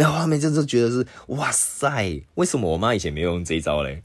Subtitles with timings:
[0.00, 4.00] 那画面就是觉得是哇塞，为什么我妈以前没有用这一招嘞？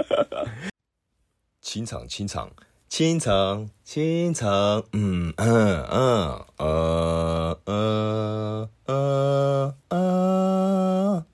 [1.62, 2.50] 清场，清场，
[2.86, 11.24] 清场，清场，嗯嗯嗯呃呃呃呃，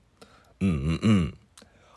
[0.61, 1.33] 嗯嗯嗯，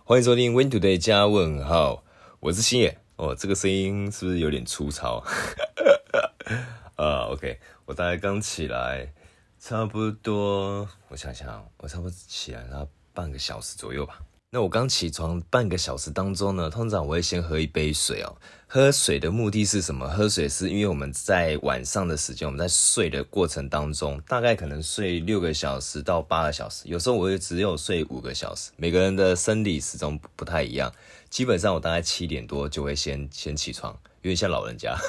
[0.03, 2.03] 欢迎收听 Win Today 加问号，
[2.41, 5.23] 我是星野哦，这个声音是不是有点粗糙？
[6.97, 9.13] 啊，OK，我大概刚起来。
[9.63, 14.19] 差不多，我想想，我差不多起来了半个小时左右吧。
[14.53, 18.35] 那我刚起床半个小时当中呢，通常我会先喝一杯水哦。
[18.67, 20.09] 喝水的目的是什么？
[20.09, 28.71] 喝水是因为我们在晚上的时间，我们在睡的过程当中，大概可能睡六个小时到八个小时，有时候我也只有睡五个小时。
[28.77, 30.91] 每个人的生理时钟不太一样，
[31.29, 34.97] 基本上我大概七点多就会先先起床，有点像老人家。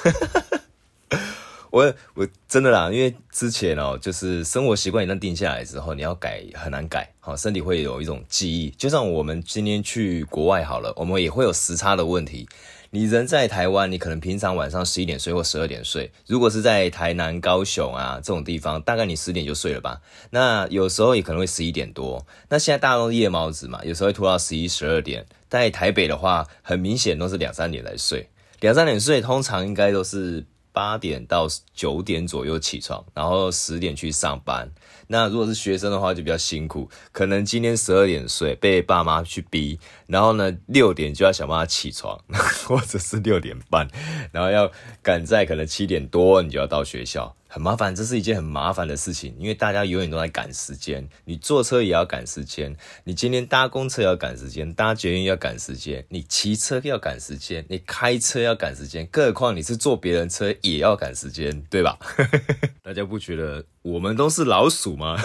[1.72, 8.68] 我我真的啦，因为之前哦，就是生活习惯一旦定下来之后，你要改很难改，好，身体会有一种记忆。
[8.76, 12.46] 就像我们今天去国外好了，我们也会有时差的问题。
[12.90, 20.02] 你人在台湾，你可能平常晚上十一点睡或十二点睡，如果是在台南、高雄啊这种地方，大概你十点就睡了吧。
[20.28, 22.26] 那有时候也可能会十一点多。
[22.50, 25.24] 那现在大家都夜猫子嘛，有时候会拖到十一、十二点。
[25.48, 28.28] 在台北的话，很明显都是两三点来睡，
[28.60, 30.44] 两三点睡，通常应该都是。
[30.72, 34.70] 八点到九点左右起床，然后十点去上班。
[35.08, 42.18] 那如果是学生的话，就比较辛苦，可能今天十二点睡，被爸妈去逼，然后呢六点就要想办法起床，
[42.66, 43.86] 或者是六点半，
[44.32, 44.70] 然后要
[45.02, 47.36] 赶在可能七点多你就要到学校。
[47.54, 51.06] 很麻烦，这是一件很麻烦的事情，因为大家永远都在赶时间。
[51.26, 61.98] 你坐车也要赶时间，你今天搭公车要赶时间，搭捷运要赶时间，你骑车要赶时间，你开车要赶时间，更何况你是坐别人车也要赶时间，对吧？
[62.82, 65.20] 大家不觉得我们都是老鼠吗？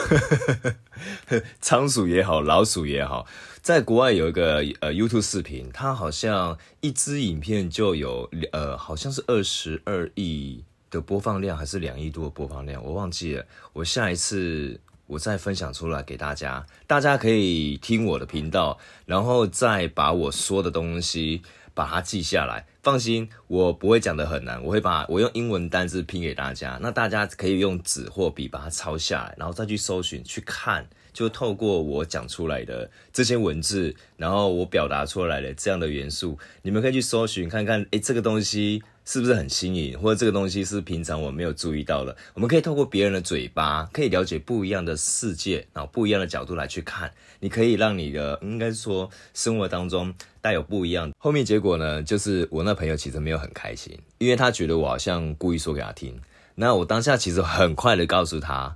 [1.62, 3.26] 仓鼠也好，老鼠也好，
[3.62, 10.66] 在国外有一个呃 YouTube 视频，它好像一支影片就有呃，好像是二十二亿。
[10.90, 13.46] 的播放量还是两亿多的播放量，我忘记了。
[13.74, 21.42] 我下一次我再分享出来给大家，大家可以听我的频道，然后再把我说的东西
[21.74, 22.66] 把它记下来。
[22.82, 38.82] 放心，我不会讲的很难，我会把我用英文单字拼给大家，那大家可以用纸或笔把它抄下来，然后再去搜寻去看，就透过我讲出来的这些文字，然后我表达出来的这样的元素，你们可以去搜寻看看，诶，这个东西。
[39.08, 42.14] 是不是很新颖，或者这个东西是平常我没有注意到的？
[42.34, 47.10] 我们可以透过别人的嘴巴，可以了解不一样的世界，然后不一样的角度来去看。
[47.40, 51.10] 你可以让你的，应该说生活当中带有不一样。
[51.18, 56.20] 后面结果呢，就是我那朋友其实没有很开心，因为他觉得我好像故意说给他听。
[56.56, 58.76] 那我当下其实很快的告诉他，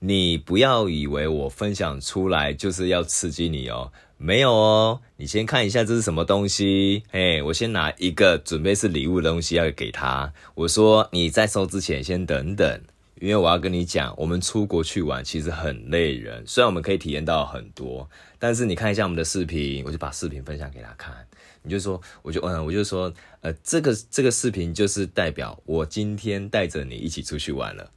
[0.00, 3.90] 你不要以为我分享出来就是要刺激你哦。
[4.22, 7.02] 没有哦，你先看一下这是什么东西。
[7.10, 10.30] 嘿，我先拿一个准备是礼物的东西要给他。
[10.54, 12.82] 我说你在收之前先等等，
[13.18, 16.44] 因为我要跟你讲，我们出国去玩其实很累人。
[16.46, 18.06] 虽然我们可以体验到很多，
[18.38, 21.14] 但是你看一下我们的视频，我就把视频分享给他看。
[21.62, 23.10] 你就说，我就嗯，我就说，
[23.40, 27.90] 呃，这个这个视频就是代表我今天带着你一起出去玩了。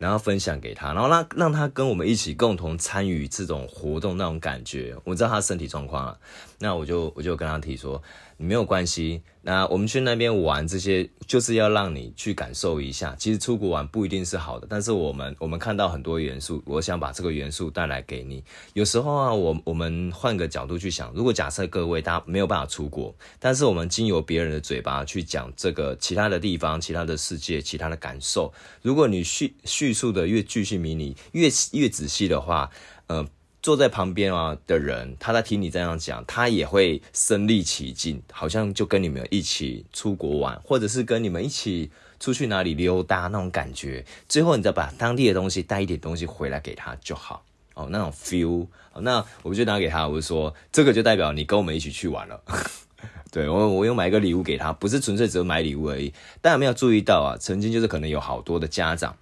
[0.00, 4.96] 然后分享给他，然后让让他跟我们一起共同参与这种活动那种感觉。
[5.04, 6.18] 我知道他身体状况了，
[6.58, 8.02] 那我就我就跟他提说，
[8.40, 9.22] 没有关系。
[9.42, 13.16] 那我们去那边玩这些，就是要让你去感受一下。
[13.18, 18.44] 其实出国玩不一定是好的，但是我们我们看到很多元素，我想把这个元素带来给你。
[18.74, 28.52] 有时候啊，我我们换个角度去想，如果假设各位大家没有办法出国，但是我们经由别人的嘴巴去讲这个其他的地方、其他的世界、其他的感受，
[28.82, 32.70] 如果你叙叙述的越巨细迷你、越越仔细的话，
[33.06, 33.26] 呃。
[33.62, 44.02] 坐在旁边啊的人，他在听你这样讲，他也会身临其境，好像就跟你们一起出国玩，或者是跟你们一起出去哪里溜达那种感觉。
[44.26, 47.44] 最后，你再把当地的东西带一点东西回来给他就好
[47.74, 48.66] 哦，那种 feel。
[48.98, 52.42] 那我就拿给他，我就说这个就代表你跟我们一起去玩了。
[53.30, 56.08] 对，我，我又买一个礼物给他，不是纯粹只是买礼物而已。
[56.40, 57.36] 大家有没有注意到啊？
[57.38, 59.14] 曾经就是可能有好多的家长，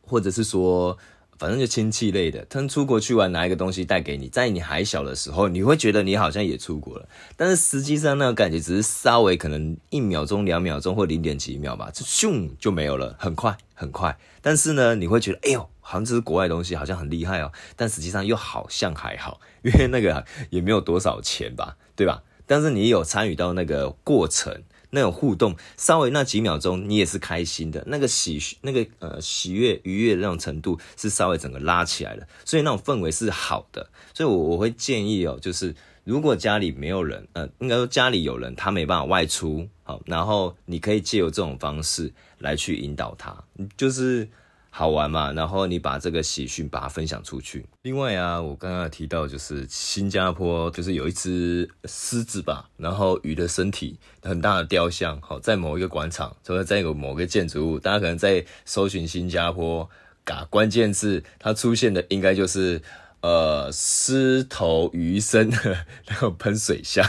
[0.00, 0.96] 或者是说。
[1.38, 14.18] 反正就亲戚类的，他们出国去玩，拿一个东西带给你，在你还小的时候，你会觉得你好像也出国了，但是实际上那个感觉只是稍微可能一秒钟、两秒钟或零点几秒吧，就咻就没有了，很快很快。
[14.42, 22.22] 但是呢，你会觉得，哎呦，好像这是国外东西，好像很厉害哦，但实际上又好像还好，因为那个也没有多少钱吧，对吧？
[22.46, 24.62] 但是你有参与到那个过程。
[24.90, 33.88] 那种互动，稍微那几秒钟你也是开心的，那个喜那个呃喜悦愉悦的那种程度是稍微整个拉起来的，所以那种氛围是好的。
[34.14, 35.74] 所以我我会建议哦，就是
[36.04, 43.36] 如果家里没有人，呃，应该说家里有人，他没办法外出，好，然后你可以借由这种方式来去引导他，
[43.76, 44.28] 就是。
[44.78, 47.66] 好玩嘛，然后你把这个喜讯把它分享出去。
[47.82, 59.90] 另外啊，我刚刚提到就是新加坡，就是有一只狮子吧，然后鱼的身体很大的雕像，好，在某一个广场，或者在一个某个建筑物，大家可能在搜寻新加坡，
[60.22, 62.80] 嘎关键字，它出现的应该就是
[63.22, 67.04] 呃狮头鱼身的那种喷水像。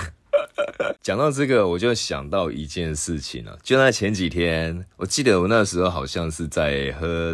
[1.02, 3.58] 讲到这个，我就想到一件事情了。
[3.64, 7.34] 就在前几天，我记得我那时候好像是在喝，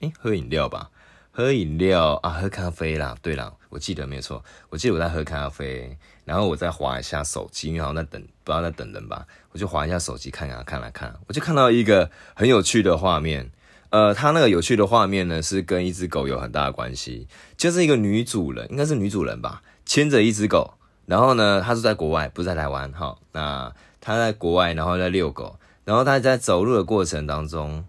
[0.00, 0.90] 诶、喝饮料吧，
[1.30, 3.16] 喝饮料啊，喝咖啡啦。
[3.22, 13.50] 对啦，我记得没错，我记得我在喝咖啡，然后我再划一下手机，因为好像在等，不知道在等人吧，我就划一下手机看看，看来看，我就看到一个很有趣的画面。
[13.90, 17.26] 呃，他那个有趣的画面呢，是跟一只狗有很大的关系，
[17.56, 20.74] 就是一个女主人，应该是女主人吧，牵着一只狗。
[21.08, 22.92] 然后呢，他是在国外，不在台湾。
[22.92, 25.58] 哈，那他在国外，然后在遛狗。
[25.86, 27.82] 然后他在走路的过程当中，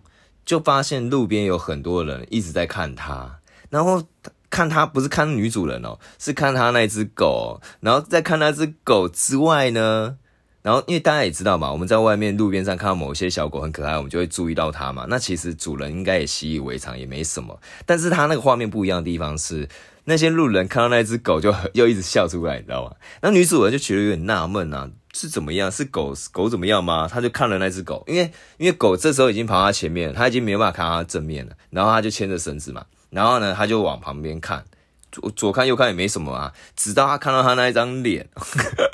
[0.46, 3.40] 就发现路边有很多人一直在看他。
[3.70, 4.02] 然后
[4.50, 7.60] 看他不是看女主人哦，是看他那只狗。
[7.82, 10.16] 然后在看那只狗之外呢，
[10.62, 15.06] 然后因为大家也知道嘛，我们在外面路边上看到某些小狗很可爱，我们就会注意到它嘛。
[15.10, 17.60] 那其实主人应该也习以为常，也没什么。
[17.86, 19.68] 但是他那个画面不一样的地方是。
[20.10, 22.96] 那些路人看到那只狗就又一直笑出来，你知道吗？
[23.22, 25.72] 那女主人就觉得有点纳闷啊，是怎么样？
[25.72, 27.08] 是狗狗怎么样吗？
[27.08, 34.66] 她就看了那只狗，因为因为狗这时候已经跑到他前面她，已经没有办法看到他正面了，然后他就牵着绳子嘛，然后呢，他就往旁边看，
[35.12, 38.28] 左左看右看也没什么啊，直到他看到他那一张脸，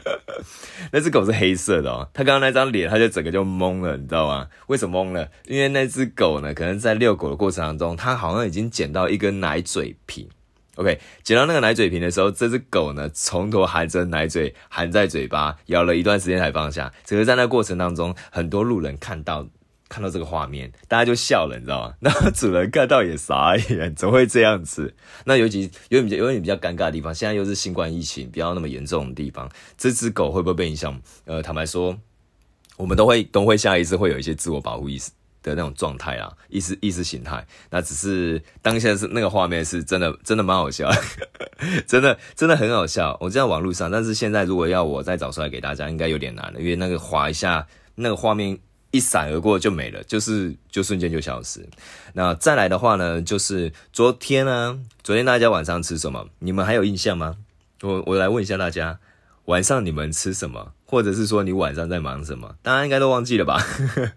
[0.91, 4.47] 那只狗是黑色的哦，他看到那张脸，他就整个就懵了，你知道吗？
[4.67, 5.29] 为什么懵了？
[5.45, 10.27] 因为那只狗呢，可能在遛狗的过程当中，它好像已经捡到一根奶嘴瓶。
[10.75, 16.91] OK，捡到那个奶嘴瓶的时候，这只狗呢，从头含着奶嘴含在嘴巴，咬了一段时间才放下。
[17.05, 19.47] 只是在那过程当中，很多路人看到
[19.87, 21.93] 看到这个画面，大家就笑了，你知道吗？
[22.01, 24.93] 那主人看到也傻眼，怎么会这样子？
[25.25, 30.99] 那尤其有点有点比较尴尬的地方，现在又是新冠疫情比较那么严重的地方，这只狗会不会被影响？
[31.25, 31.97] 呃，坦白说，
[32.75, 35.11] 我们都会都会下意识会有一些自我保护意识。
[35.45, 40.89] 的那种状态啊，意识意识形态，那只是当下是那个画面是真的，真的蛮好笑，
[41.85, 43.15] 真的真的很好笑。
[43.21, 48.57] 我在网络上，但是现在如果要我再找出来给大家，应该有点难了，因为那个滑一下，那个画面
[48.89, 51.63] 一闪而过就没了，就是就瞬间就消失。
[52.13, 56.27] 那再来的话呢，就是昨天呢，昨天大家晚上吃什么？
[56.39, 57.35] 你们还有印象吗？
[57.81, 58.97] 我我来问一下大家。
[59.45, 60.73] 晚上你们吃什么？
[60.87, 62.55] 或者是说你晚上在忙什么？
[62.61, 63.61] 大家应该都忘记了吧？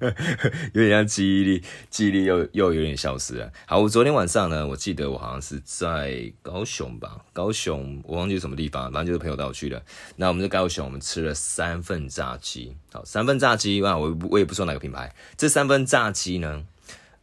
[0.72, 3.50] 有点像记忆力，记忆力又又有点消失了。
[3.66, 9.82] 好，我昨天晚上呢，我记得我好像是在高雄吧，高雄我忘记什么地方，反正就是朋友带我去的。
[10.16, 12.74] 那我们在高雄，我们吃了三份炸鸡。
[12.92, 15.14] 好，三份炸鸡啊，我我也不说哪个品牌。
[15.36, 16.64] 这三份炸鸡呢，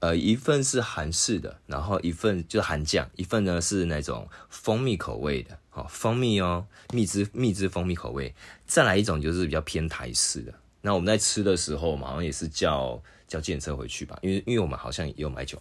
[0.06, 5.58] 呃，一份是韩式的，然后一份就是韩酱，一份呢是那种蜂蜜口味的。
[5.72, 6.64] 哦，蜂蜜哦，
[6.94, 8.32] 蜜汁蜜汁蜂蜜口味，
[8.68, 10.54] 再来一种就是比较偏台式的。
[10.82, 15.60] 那我们在吃的时候嘛，好像也是叫叫计程车回去吧，因为因为我们好像也有买酒，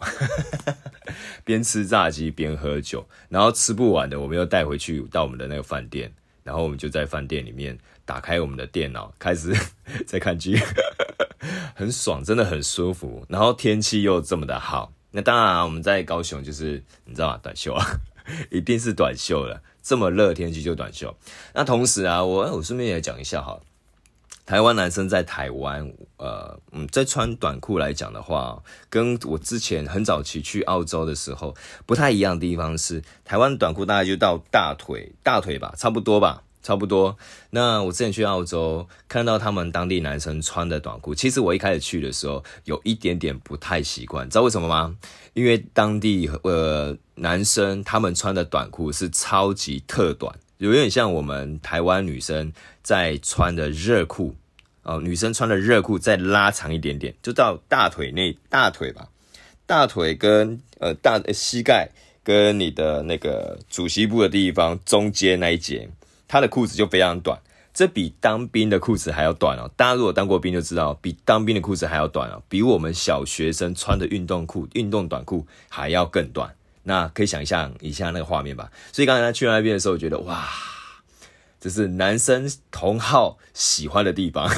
[1.43, 9.57] 边吃炸鸡边喝酒，然后吃不完的我们又带回去到我们的那个饭店，然后我们就在饭店里面打开我们的电脑，开始
[10.07, 10.61] 在看剧，
[11.75, 13.27] 很爽，真的很舒服。
[13.29, 17.41] 然后天气又这么的好，那当然，我们在高雄就是你知道吗？
[17.43, 17.85] 短袖啊，
[18.51, 19.61] 一定是短袖了。
[19.83, 21.15] 这么热天气就短袖，
[21.53, 23.61] 那同时啊，我我顺便也讲一下哈，
[24.47, 31.55] 台湾男生在台湾，呃，嗯，在穿短裤来讲的话，跟我之前很早期去澳洲的时候
[31.85, 36.44] 不太一样的地方是，台湾短裤大概就到大腿，大腿吧，差不多吧。
[36.65, 37.17] 差不多。
[37.51, 44.97] 那我之前去澳洲，看到他们当地男生穿的短裤，其实我一开始去的时候有一点点不太习惯，知道为什么吗？
[45.35, 52.51] 因为当地呃男生他们穿的短裤是超级特短，有点像我们台湾女生
[52.83, 54.35] 在穿的热裤
[54.85, 59.09] 哦，女生穿的热裤再拉长一点点，就到大腿内，大腿吧，
[59.67, 61.91] 大腿跟呃大膝盖
[62.23, 65.89] 跟你的那个主膝部的地方中间那一节。
[66.27, 67.39] 他的裤子就非常短，
[67.73, 69.71] 这比当兵的裤子还要短哦。
[69.77, 76.55] 大家如果当过兵就知道，比当兵的裤子还要短哦，比我们小学生穿的运动裤、运动短裤还要更短。
[76.85, 78.71] 那可以想象一下那个画面吧。
[78.93, 80.49] 所以刚才他去那边的时候，我觉得哇，
[81.61, 84.51] 这是男生同好喜欢的地方。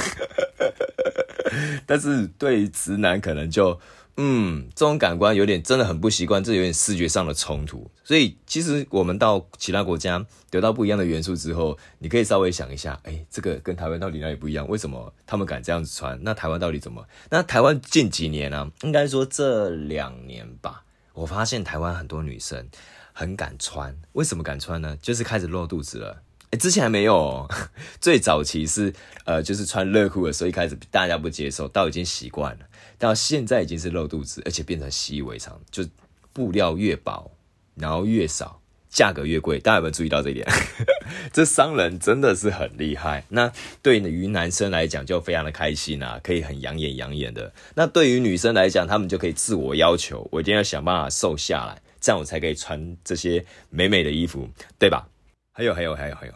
[1.87, 3.81] 但是对于直男可能就。
[4.19, 7.91] 嗯，这种感官有点真的很不习惯，这有点视觉上的冲突。
[8.03, 14.67] 所以其实我们到其他国家得到不一样的元素之后，你可以稍微想一下，哎，这个跟台湾到底哪里不一样？
[14.69, 16.19] 为什么他们敢这样子穿？
[16.23, 17.07] 那台湾到底怎么？
[17.29, 18.71] 那台湾近几年呢、啊？
[18.85, 22.67] 应该说这两年吧，我发现台湾很多女生
[23.13, 23.95] 很敢穿。
[24.13, 24.97] 为什么敢穿呢？
[25.03, 26.23] 就是开始露肚子了。
[26.51, 27.51] 哎，之前还没有哦，
[28.01, 28.95] 最早期是
[29.25, 32.66] 呃，就是穿热裤的时候，一开始大家不接受，到已经习惯了。
[32.99, 35.85] 到现在已经是露肚子，而且变成习以为常，就
[36.33, 37.31] 布料越薄，
[37.75, 39.59] 然后越少，价格越贵。
[39.59, 40.47] 大家有没有注意到这一点？
[41.33, 43.25] 这商人真的是很厉害。
[43.29, 47.53] 那对于男生来讲就非常的开心啊，可以很养眼养眼的。
[47.75, 54.49] 那对于女生来讲，他们就可以自我要求，我一定要想办法瘦下来，这样我才可以穿这些美美的衣服，
[54.79, 55.09] 对吧？
[55.53, 56.33] 还有还有还有还有，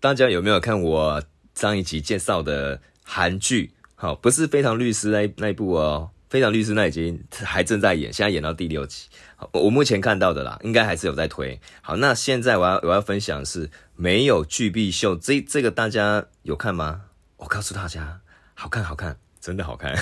[0.00, 1.22] 大家有没有看我
[1.54, 3.72] 上一集介绍的韩剧？
[4.02, 9.06] 好，不是非常律师那那一部哦，非常律师那已经还正在演，现在演到第六集。
[9.52, 11.60] 我目前看到的啦，应该还是有在推。
[11.82, 17.02] 好，那现在我要我要分享的是没有巨碧秀，这这个大家有看吗？
[17.36, 18.18] 我告诉大家，
[18.54, 19.94] 好看好看，真的好看，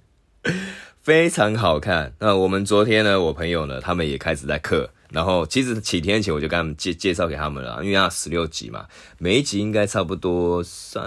[1.00, 2.12] 非常好看。
[2.18, 4.90] 那我们昨天呢，我朋友呢，他们也开始在刻。
[5.10, 8.86] 然后其实几天前我就跟他们介介绍给他们了，因为他十六集嘛，
[9.18, 11.02] 每一集应该差不多三，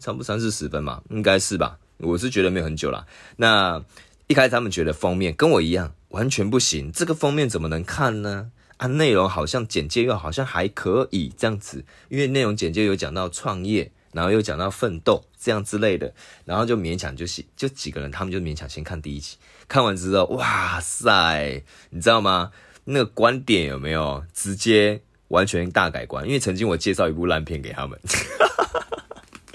[0.00, 1.78] 差不多三四十分嘛，应该是吧？
[1.98, 3.04] 我是觉得没有很久啦。
[3.36, 3.82] 那
[4.28, 8.50] 一开始他们觉得封面跟我一样完全不行，这个封面怎么能看呢？
[8.76, 16.14] 啊，内容好像简介又好像还可以这样子，因为内容简介有讲到创业，然后又讲到奋斗这样之类的，
[16.44, 19.36] 然后就勉强就是就几个人，他们就勉强先看第一集，
[19.66, 22.52] 看完之后，哇塞，你知道吗？
[22.90, 26.26] 那个观点有没有直接完全大改观？
[26.26, 28.00] 因为曾经我介绍一部烂片给他们，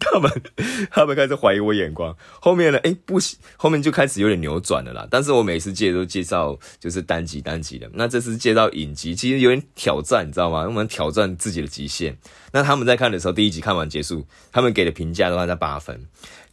[0.00, 0.28] 他们
[0.90, 2.12] 他们开始怀疑我眼光。
[2.40, 5.06] 后面呢，哎，不行，后面就开始有点扭转了啦。
[5.08, 10.64] 但是我每次介都介绍就是单集单集的，那这次介绍影集，其实有点挑战，你知道吗？
[10.64, 12.18] 我们挑战自己的极限。
[12.50, 16.04] 那他们在看的时候，第一集看完结束，他们给的评价都还在八分。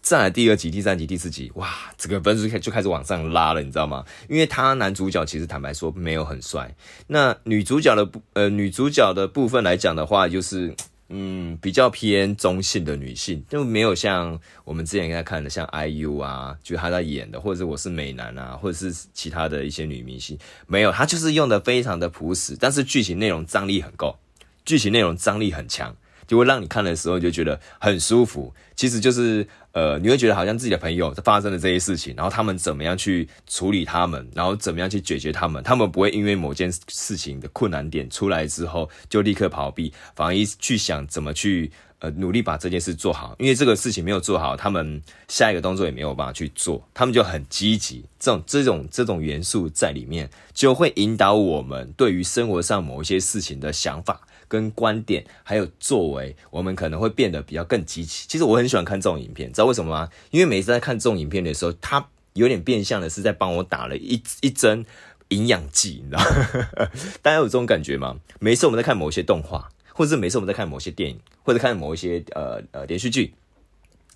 [0.01, 4.03] 再来第二集、第三集、第四集，哇，这个分数开就开始往上拉了，你知道吗？
[4.29, 6.73] 因为他男主角其实坦白说没有很帅，
[7.07, 10.73] 那女主角的部呃女主角的部分来讲的话，就是
[11.09, 24.17] 嗯比较偏中性的女性，就没有像我们之前应该看的像 IU 啊，就她在演的，或者是我是美男啊，或者是其他的一些女明星，没有，她就是用的非常的朴实，但是剧情内容张力很够，
[24.63, 25.95] 剧情内容张力很强。
[26.29, 54.21] 就会让你看的时候就觉得很舒服，其实就是呃，你会觉得好像自己的朋友发生了这些事情，然后他们怎么样去处理他们，然后怎么样去解决他们，他们不会因为某件事情的困难点出来之后就立刻逃避，反而一去想怎么去呃努力把这件事做好，因为这个事情没有做好，他们下一个动作也没有办法去做，他们就很积极，这种这种这种元素在里面就会引导我们对于生活上某一些事情的想法。
[54.49, 58.25] 跟观点还有作为，我们可能会变得比较更积极。
[58.27, 60.09] 其实我很喜欢看这种影片，知道为什么吗？
[60.31, 64.85] 因为每次在看这种影片的时候，它有点变相的是在帮我打了一一针
[65.29, 66.89] 营养剂，你知道吗？
[67.21, 68.17] 大家有这种感觉吗？
[68.39, 73.35] 每次我们在看某些动画，或者是每次我们在看某些电影，或者看某一些呃呃连续剧，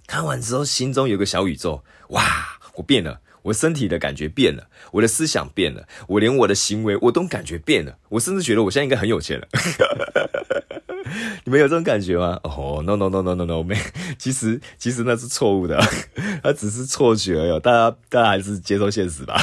[0.08, 3.22] 看完之后心中有个小宇宙，哇，我变了。
[3.44, 9.48] 我身体的感觉变了，我的思想变了，我连我的行为我都感觉变了，我甚至觉得我现在应该很有钱了。
[11.46, 12.40] 你们有这种感觉吗？
[12.44, 13.78] 哦、oh,，no no no no no no，没，
[14.18, 15.80] 其实其实那是错误的，
[16.42, 17.60] 它只是错觉而已。
[17.60, 19.40] 大家大家还是接受现实吧。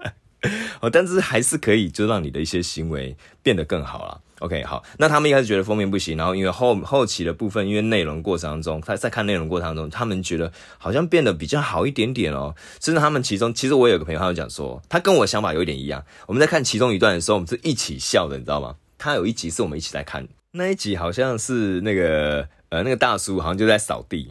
[0.80, 4.20] 哦，但是还是可以，就让你的一些行为变得更好了。
[4.40, 12.54] OK，好，那他们一开始觉得封面不行，然后因为后后期的部分，因为内容过程当中，他在看内容过程当中，他们觉得好像变得比较好一点点哦。
[12.80, 16.02] 甚至他们其中，其实我有个朋友，他就讲说，他跟我想法有一点一样。
[16.26, 18.76] 我们在看其中一段的时候，我们是一起笑的，你知道吗？
[18.96, 24.30] 他有一集是我们一起在看，那一集好像是那个呃那个大叔好像就在扫地。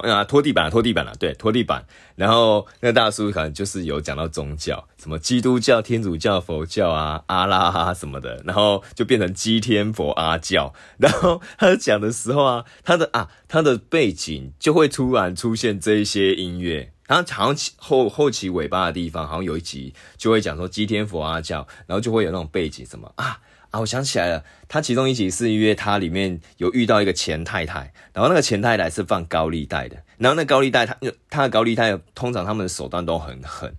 [0.00, 1.84] 啊，拖地板，拖地板了，对，拖地板。
[2.16, 10.72] 然后那个大叔可能就是有讲到宗教，什么基督教、天主教、佛教啊、阿拉哈什么的，然后就变成基天佛阿教。
[10.96, 23.38] 然后他讲的时候啊，他的啊，他的背景就会突然出现这一些音乐，然后好像后后期尾巴的地方，好像有一集就会讲说基天佛阿教，然后就会有那种背景什么啊。
[23.72, 30.94] 啊，我想起来了，他其中一集是因为他里面有遇到一个钱太太，然后那个钱太太是放高利贷的，然后那高利贷他
[31.30, 33.74] 他的高利贷通常他们的手段都很狠，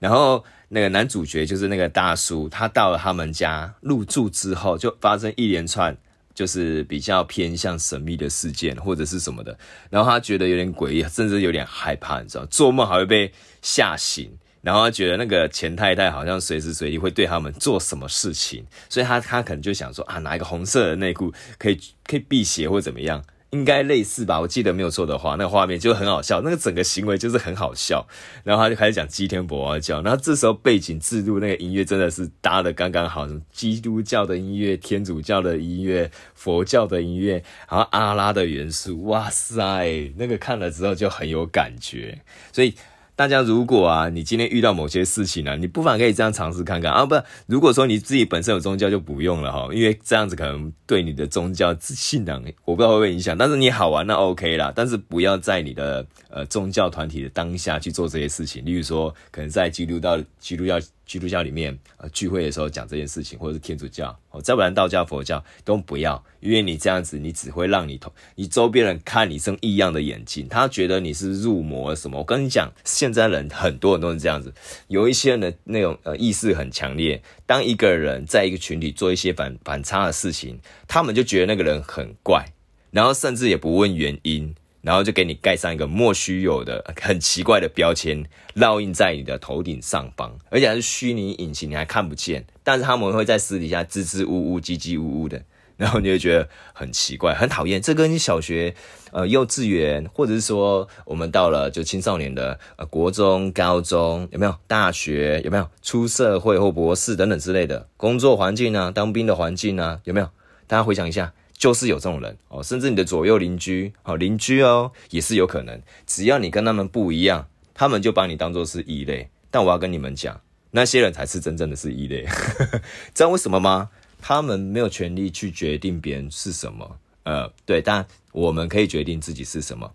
[0.00, 5.96] 然后那个男主角就是那个大叔，他到了他们家入住之后，就发生一连串
[6.34, 9.56] 就是比较偏向神秘的事件或者是什么的，
[9.90, 14.36] 然后他觉得有点诡异，甚至有点害怕，你知道，做梦还会被吓醒，
[14.66, 23.22] 然后他觉得那个钱太太好像随时随地会对他们做什么事情，所以他他可能就想说啊，拿一个红色的内裤可以可以辟邪或怎么样。
[23.50, 28.04] 应该类似吧，我记得没有错的话，那个画面就很好笑，那个整个行为就是很好笑。
[28.42, 37.34] 然后他就开始讲基天伯啊叫，然后这时候背景制度那个音乐真的是搭得刚刚好，什么基督教的音乐、天主教的音乐、佛教的音乐，
[37.70, 42.74] 然后阿拉的元素，哇塞，那个看了之后就很有感觉，所以。
[43.16, 47.06] 大家如果啊，你今天遇到某些事情呢，你不妨可以这样尝试看看啊。
[47.06, 47.14] 不，
[47.46, 53.36] 如果说你自己本身有宗教就不用了哈，因为这样子可能对你的宗教信仰，我不知道会不会影响。
[53.36, 58.62] 但是你好玩那 OK 啦，但是不要在你的呃宗教团体的当下去做这些事情。
[58.66, 60.78] 例如说，可能在基督到基督教。
[61.06, 72.18] 基督教里面，呃，聚会的时候讲这件事情，或者是天主教，哦，再不然道教、佛教都不要，因为你这样子，你只会让你同你周边人看你生异样的眼睛，他觉得你是入魔什么。
[72.18, 74.52] 我跟你讲，现在人很多人都是这样子，
[74.88, 80.58] 有一些人的那种呃意识很强烈，当一个人在一个群体做一些反反差的事情，
[80.88, 82.44] 他们就觉得那个人很怪，
[82.90, 84.54] 然后甚至也不问原因。
[84.86, 88.24] 然后就给你盖上一个莫须有的很奇怪的标签，
[88.54, 92.46] 烙印在你的头顶上方，而且还是虚拟引擎，你还看不见。
[92.62, 95.42] 但是他们会在私底下支支吾吾、唧唧吾吾的，
[95.76, 97.82] 然后你就觉得很奇怪、很讨厌。
[97.82, 98.76] 这跟你小学、
[99.10, 105.42] 呃幼稚园，或者是说我们到了就青少年的呃国中、高中，有没有大学？
[105.44, 108.92] 有没有出社会或博士等等之类的工作环境啊？
[108.92, 109.98] 当兵的环境啊？
[110.04, 110.30] 有没有？
[110.68, 111.32] 大家回想一下。
[111.56, 115.80] 就是有这种人哦，甚至你的左右邻居，好邻居哦，也是有可能。
[116.06, 119.30] 只要你跟他们不一样，他们就把你当作是异类。
[119.50, 120.38] 但我要跟你们讲，
[120.70, 122.26] 那些人才是真正的是异类。
[123.14, 123.88] 知道为什么吗？
[124.20, 126.98] 他们没有权利去决定别人是什么。
[127.22, 129.90] 呃，对，但我们可以决定自己是什么，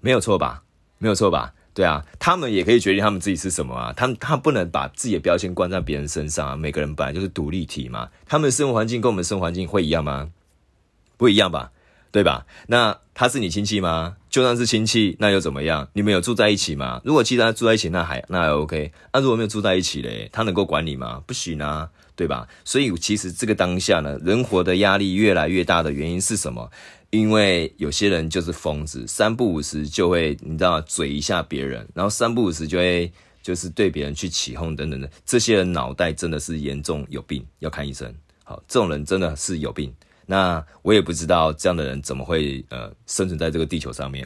[0.00, 0.62] 没有错吧？
[0.98, 1.54] 没有错吧？
[1.72, 3.92] 对啊，他们也可以决定他们自己是什么啊。
[3.96, 6.56] 他们他不能把自己的标签关在别人身上啊。
[6.56, 8.08] 每个人本来就是独立体嘛。
[8.26, 10.30] 他们的生活环境跟我们的生活环境会一样吗？
[11.20, 11.70] 不一样吧，
[12.10, 12.46] 对吧？
[12.68, 14.16] 那他是你亲戚吗？
[14.30, 15.86] 就算是亲戚，那又怎么样？
[15.92, 16.98] 你们有住在一起吗？
[17.04, 18.90] 如果其他住在一起，那还那还 OK。
[19.12, 21.22] 那、如果没有住在一起嘞，他能够管你吗？
[21.26, 22.48] 不行啊，对吧？
[22.64, 26.70] 所以其实这个当下呢，人活的压力越来越大的原因是什么？
[27.10, 35.10] 因为有些人就是疯子，三不五时就会你知道嘴一下别人，然后三不五时就会就是对别人去起哄等等的。
[35.26, 38.10] 这些人脑袋真的是严重有病，要看医生。
[38.42, 39.94] 好，这种人真的是有病。
[40.30, 44.24] 那我也不知道这样的人怎么会呃生存在这个地球上面，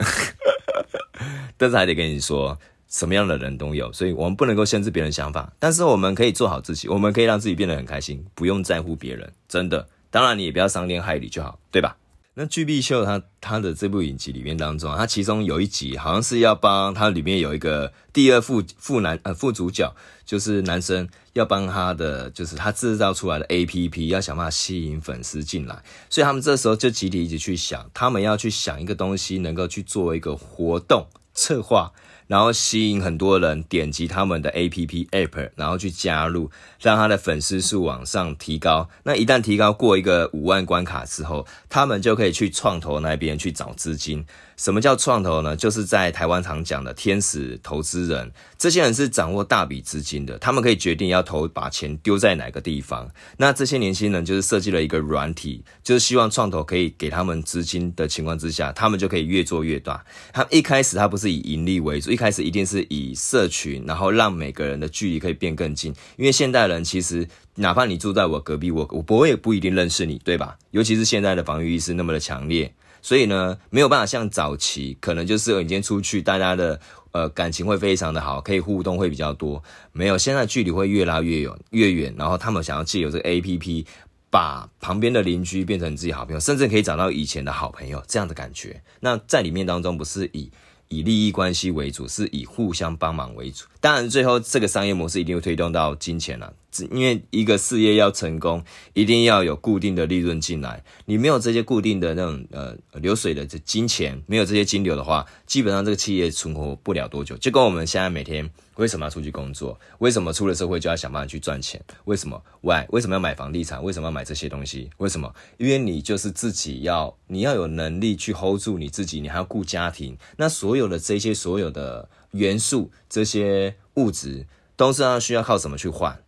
[1.57, 9.89] 但是还得跟你说，什么样的人都有，所以我们不能够限制别人想法，但是我们可以做好自己，我们可以让自己变得很开心，不用在乎别人，真的。
[10.11, 11.97] 当然你也不要伤天害理就好，对吧？
[12.37, 19.95] 那巨碧秀他他的这部影集里面当中，他其中有一集好像是要帮他里面有一个第二副副男呃副主角，
[20.27, 31.93] 就是男生要帮他的就是他制造出来的 APP 要想办法吸引粉丝进来，所以他们这时候就集体一起去想，他们要去想一个东西能够去做一个活动策划。
[32.27, 38.89] 然后吸引很多人点击他们的 APP App，然后去加入，让他的粉丝数往上提高。
[39.03, 44.25] 那一旦提高过一个五万关卡之后，他们就可以去创投那边去找资金。
[44.57, 45.57] 什么叫创投呢？
[45.57, 53.11] 就是在台湾常讲的天使投资人，这些人是掌握大笔资金的，他们可以决定要投把钱丢在哪个地方。
[53.37, 60.05] 那这些年轻人就是设计了一个软体，就是希望创投可以给他们资金的情况之下，他们就可以越做越大。
[60.33, 65.95] 他一开始他不是以盈利为主，一开始一定是以社群，然后让每个人的距离可以变更近。
[66.17, 70.57] 因为现代人其实，哪怕你住在我隔壁，我我我也不一定认识你，对吧？
[70.71, 72.73] 尤其是现在的防御意识那么的强烈。
[73.05, 76.81] 所以呢，没有办法像早期，可能就是你今天出去，大家的
[77.13, 79.63] 呃感情会非常的好，可以互动会比较多。
[79.93, 82.15] 没有，现在距离会越拉越远，越远。
[82.17, 83.85] 然后他们想要借由这个 APP，
[84.31, 88.83] 把旁边的邻居变成自己好朋友，甚至可以找到以前的好朋友这样的感觉。
[89.01, 90.51] 那在里面当中，不是以
[90.89, 93.67] 以利益关系为主，是以互相帮忙为主。
[93.85, 96.55] 当然，最后这个商业模式一定会推动到金钱了。
[96.91, 100.83] 因为一个事业要成功，一定要有固定的利润进来。
[101.05, 107.37] 你没有这些固定的那种呃流水的这金钱，没有这些金流的话，基本上这个企业存活不了多久。
[107.37, 109.79] 就跟我们现在每天为什么要出去工作？
[109.99, 111.79] 为什么出了社会就要想办法去赚钱？
[112.07, 112.87] 为什么？Why？
[112.89, 113.85] 为什么要买房地产？
[113.85, 114.89] 为什么要买这些东西？
[114.97, 115.33] 为什么？
[115.59, 120.17] 因为你就是自己要，你要有能力去 hold 住你自己，你还要顾家庭。
[120.39, 126.23] 那所有的这些所有的元素，这些物质，都是要需要靠什么去换？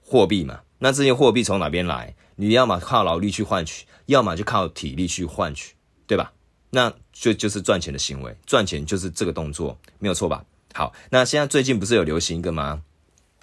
[0.00, 2.14] 货币嘛，那这些货币从哪边来？
[2.36, 5.74] 你要么靠劳力去换取，要么就靠体力去换取，
[6.06, 6.32] 对吧？
[6.70, 10.44] 那就就是赚钱的行为，赚钱就是这个动作，没有错吧？
[10.74, 12.82] 好，那现在最近不是有流行一个吗？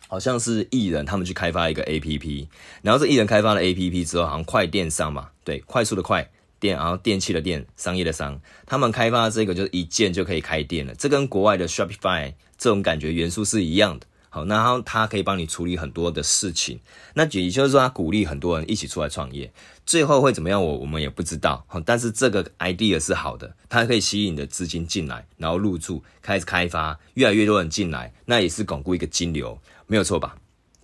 [0.08, 2.48] 好像是艺人他们去开发一个 APP，
[2.82, 6.30] 然后这艺人开发了 APP 之后，好像快电商嘛，对，快速的快
[6.60, 14.06] 电，然后电器的电，商业的商，他们开发这个就是一键就可以开店了，这跟国外的 Shopify 这种感觉元素是一样的。
[14.32, 16.80] 好，然后他可以帮你处理很多的事情，
[17.16, 19.52] 那也就是说他鼓励很多人一起出来创业，
[19.88, 20.64] 最后会怎么样？
[20.64, 21.66] 我我们也不知道。
[21.68, 30.36] 好，但是这个 idea 是好的，它可以吸引你的资金进来，然后入驻，开始开发，越来越多人进来，那也是巩固一个金流，没有错吧？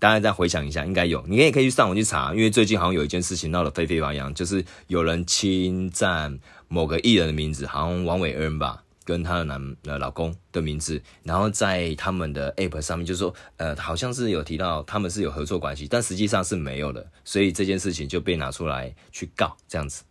[0.05, 6.37] 大家再回想一下，应该有，你也可以去上网去查，因为最近好像有一件事情闹得沸沸扬扬，就是有人侵占
[6.67, 8.83] 某个艺人的名字，好像王伟恩吧。
[9.03, 20.03] 跟她的男呃老公的名字，然后在他们的 app 上面，就说，呃，好像是有提到他们是有合作关系，但实际上是没有的，所以这件事情就被拿出来去告这样子。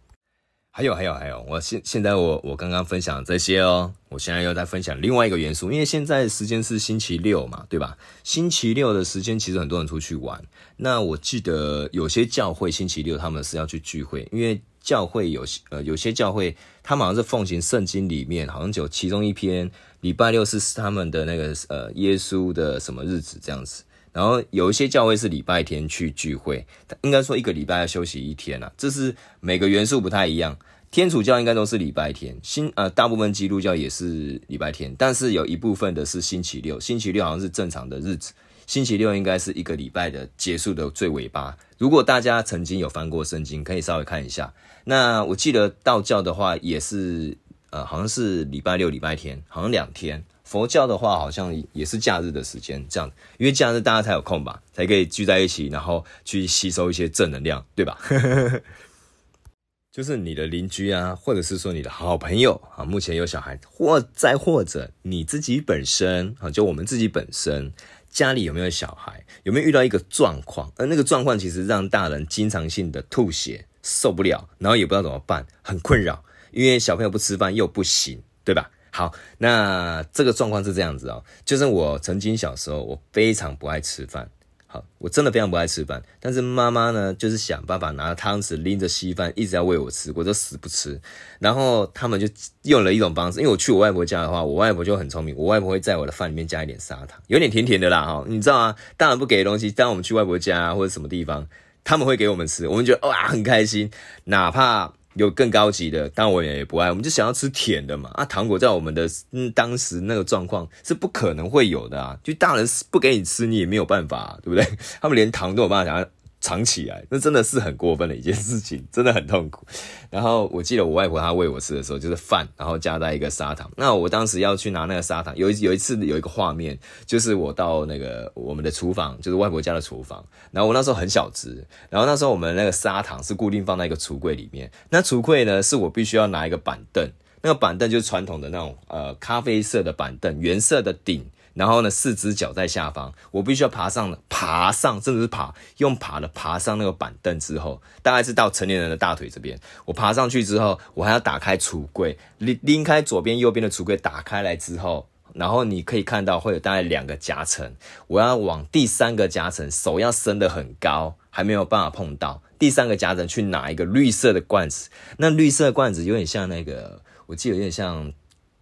[0.76, 7.96] 还有还有还有，我现现在我我刚刚分享这些哦，我现在又在分享另外一个元素，因为现在时间是星期六嘛，对吧？
[8.24, 10.42] 星期六的时间其实很多人出去玩，
[10.78, 14.60] 那我记得有些教会星期六他们是要去聚会，因为。
[14.84, 19.70] 教会有呃，有些教会，他们好像是奉行圣经里面，好像有其中一篇
[20.02, 23.82] 礼拜六是他们的那个呃耶稣的什么日子这样子。
[24.14, 26.64] 然后有一些教会是礼拜天去聚会，
[27.02, 30.56] 应该说一个礼拜要休息一天啊，这是每个元素不太一样。
[30.90, 38.32] 天主教应该都是礼拜天，新呃大部分基督教也是礼拜天，但是有一部分的是星期六，星期六好像是正常的日子。
[38.66, 41.54] 星期六应该是一个礼拜的结束的最尾巴。
[41.76, 44.54] 如果大家曾经有翻过圣经，可以稍微看一下。
[44.84, 47.36] 那我记得道教的话也是，
[47.70, 50.24] 呃，好像是礼拜六、礼拜天，好像两天。
[50.44, 57.98] 佛教的话好像也是假日的时间，这样，因为假日大家才有空吧，才可以聚在一起，然后去吸收一些正能量，对吧？
[59.90, 67.72] 就是你的邻居啊，或者是说你的好朋友啊，目前有小孩，或再或者你自己本身啊，就我们自己本身。
[68.10, 69.24] 家里有没有小孩？
[69.42, 70.72] 有没有遇到一个状况？
[70.76, 76.24] 而那个状况其实让大人经常性的吐血，受不了，然后也不知道怎么办，很困扰。
[76.52, 78.70] 因为小朋友不吃饭又不行，对吧？
[78.96, 84.30] 好，那这个状况是这样子哦，就是我曾经小时候，我非常不爱吃饭。
[84.68, 91.00] 好我真的非常不爱吃饭，但是妈妈呢，就是想办法拿汤匙拎着稀饭，一直在喂我吃，我就死不吃。
[91.40, 92.28] 然后他们就
[92.62, 98.24] 用了一种方式，因为我去我外婆家的话，我外婆就很聪明，我外婆会在我的饭里面加一点砂糖，有点甜甜的啦哈。
[98.28, 98.76] 你知道吗？
[98.96, 101.48] 大人不给东西，当我们去外婆家或者什么地方，
[101.82, 103.90] 他们会给我们吃，我们觉得哇很开心，
[104.22, 104.92] 哪怕。
[105.14, 108.10] 有更高级的，但我也不爱，我们就想要吃甜的嘛。
[108.14, 114.66] 啊，糖果在我们的嗯当时那个状况是不可能会有的啊，就大人不给你吃，你也没有办法，对不对？
[115.00, 116.06] 他们连糖都有办法想要。
[116.44, 119.66] 藏起来，那真的是很过分的一件事情，真的很痛苦。
[120.10, 123.70] 然后我记得我外婆她喂我吃的时候，就是饭，然后加在一个砂糖。
[123.78, 130.22] 那我当时要去拿那个砂糖，有一有一次有一个画面，就是我到那个我们的厨房，就是外婆家的厨房。
[130.50, 134.70] 然后我那时候很小只，然后那时候我们那个砂糖是固定放在一个橱柜里面。
[134.90, 137.08] 那橱柜呢，是我必须要拿一个板凳，
[137.40, 141.24] 那个板凳就是传统的那种呃咖啡色的板凳，原色的顶。
[141.54, 149.58] 然后呢，四只脚在下方，我必须要爬上，爬上，甚至是爬，用爬的爬上那个板凳之后，大概是到成年人的大腿这边。
[149.84, 157.74] 我爬上去之后，我还要打开橱柜，拎拎开左边、右边的橱柜，打开来之后，然后你可以看到会有大概两个夹层，
[158.08, 168.12] 我要往第三个夹层，手要伸得很高，还没有办法碰到第三个夹层去拿一个绿色的罐子，那绿色的罐子有点像那个，我记得有点像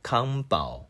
[0.03, 0.89] 康宝。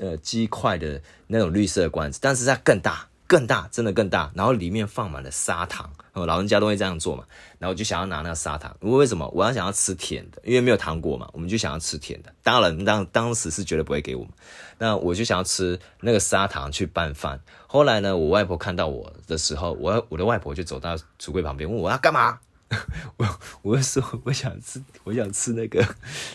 [0.00, 4.30] 呃，鸡块的那种绿色的罐子，但是它更大，更大，真的更大。
[4.34, 7.24] 然后里面放满了砂糖，老人家都会这样做嘛。
[7.58, 9.28] 然后我就想要拿那个砂糖因，为什么？
[9.34, 12.32] 我要想要吃甜的，因为没有糖果嘛，我们就想要吃甜的。
[12.42, 14.30] 当然，当当时是绝对不会给我们。
[14.78, 17.40] 那我就想要吃那个砂糖去拌饭。
[17.68, 22.40] 后来呢，我外婆看到我的时候，我我的外婆就走到橱柜旁边，问我要干嘛。
[23.16, 25.84] 我我说我想吃，我想吃那个，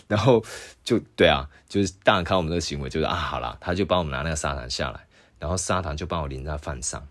[0.08, 0.44] 然后
[0.82, 5.06] 就对啊，就是大人看我们这个行为，就是啊，好啦，他就帮我们拿那个砂糖下来，
[5.38, 7.06] 然后砂糖就帮我淋在饭上，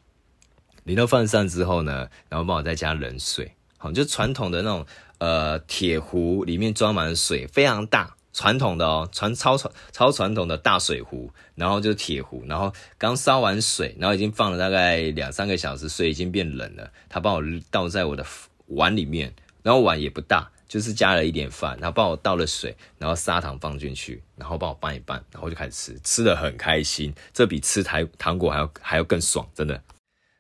[0.84, 4.86] 淋到饭上之后呢，然后帮我再加冷水，好，就传统的那种
[5.18, 18.26] 呃铁壶里面装满水，非常大，传统的哦，传超传超传统的大水壶，然后就是铁壶，然后刚烧完水，然后已经放了大概两三个小时，水已经变冷了，他帮我倒在我的。
[18.70, 29.82] 碗里面，然后碗也不大，就是加了一点饭，然后帮我倒了水，然后砂糖放进去，然后帮我拌一拌，然后就开始吃，吃得很开心，这比吃糖糖果还要还要更爽，真的。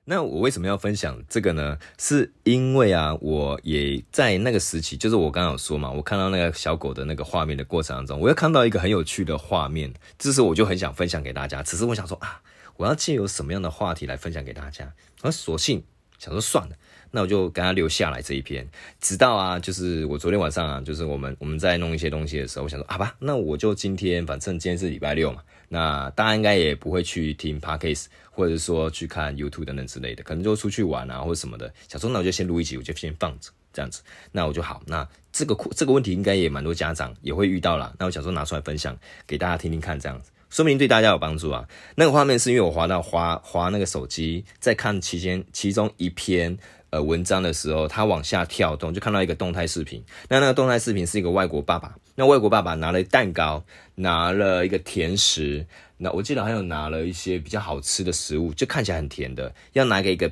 [0.05, 1.77] 那我为什么要分享这个呢？
[1.99, 11.61] 是因为啊，我也在那个时期，就是我刚刚有说嘛，我看到那个小狗的那个画面的过程当中，我又看到一个很有趣的画面，这时我就很想分享给大家。
[11.61, 12.41] 只是我想说啊，
[12.77, 14.91] 我要借由什么样的话题来分享给大家？
[15.21, 15.83] 而索性
[16.17, 16.75] 想说算了。
[17.11, 18.67] 那我就跟他留下来这一篇，
[18.99, 31.73] 直到啊，就是我昨天晚上啊，就是我们我们在弄一些东西的时候，我想说，好吧，那我就今天，反正今天是礼拜六嘛，那大家应该也不会去听 Podcast，或者说去看 YouTube 等等之类的，可能就出去玩啊或者什么的。
[31.87, 34.01] 想说，那我就先录一集，我就先放着这样子。
[34.31, 37.93] 那我就好，那这个这个问题应该也蛮多家长也会遇到啦。
[37.99, 41.67] 那我想说拿出来分享给大家听听看，这样子，说明对大家有帮助啊。
[41.95, 46.57] 那个画面是因为我滑到滑滑那个手机，在看期间其中一篇。
[46.91, 50.03] 呃，文章的时候，他往下跳动，就看到一个动态视频。
[50.27, 60.31] 那那个动态视频是一个外国爸爸，那外国爸爸拿了蛋糕，拿了一个甜食，那我记得还有拿了一些比较好吃的食物，就看起来很甜的，要拿给一个，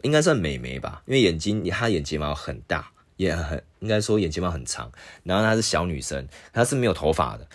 [0.00, 4.90] 应该算美眉吧，因为眼睛，她眼睫毛很大，也很应该说眼睫毛很长，
[5.24, 7.46] 然后她是小女生，她是没有头发的。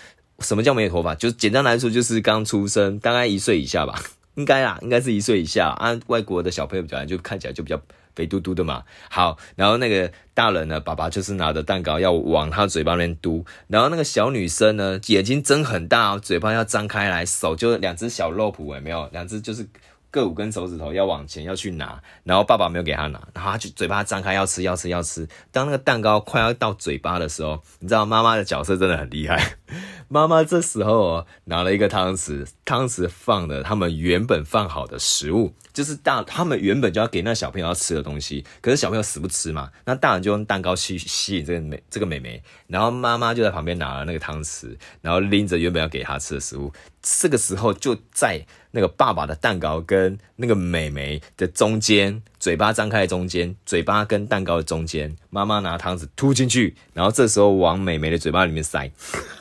[0.43, 1.15] 什么叫没有头发？
[1.15, 3.99] 就简单来说，就是刚出生，大概一岁以下吧，
[4.35, 5.69] 应该啊，应该是一岁以下。
[5.69, 7.81] 啊，外国的小朋友比较就看起来就比较。
[8.15, 19.09] 肥嘟嘟的嘛，好，然后那个大人呢，爸爸就是拿着蛋糕要往他嘴巴那边嘟，然后那个小女生呢，眼睛睁很大，嘴巴要张开来，手就两只小肉脯，有没有？
[19.11, 19.67] 两只就是。
[20.13, 25.27] 各五根手指头要往前要去拿，然后爸爸没有给他拿，然后他就嘴巴张开要吃要吃要吃。
[25.51, 29.55] 当那个蛋糕快要到嘴巴的时候，你知道妈妈的角色真的很厉害。
[30.09, 46.71] 妈妈这时候哦拿了一个汤匙，汤匙放了他们原本放好的食物，就是大他们原本就要给那小朋友要吃的东西，可是小朋友死不吃嘛，那大人就用蛋糕去吸引这个美这个美眉，然后妈妈就在旁边拿了那个汤匙，然后拎着原本要给他吃的食物。
[47.03, 58.89] 这个时候就在那个爸爸的蛋糕跟那个美眉的中间，嘴巴张开的中间，嘴巴跟蛋糕的中间，妈妈拿汤匙吐进去，然后这时候往美眉的嘴巴里面塞。